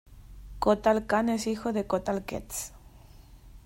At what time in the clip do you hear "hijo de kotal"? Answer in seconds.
1.45-2.25